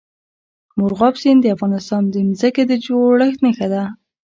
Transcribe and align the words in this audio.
مورغاب 0.79 1.15
سیند 1.21 1.39
د 1.43 1.47
افغانستان 1.55 2.01
د 2.09 2.15
ځمکې 2.39 2.63
د 2.67 2.71
جوړښت 2.85 3.39
نښه 3.45 3.67
ده. 3.73 3.83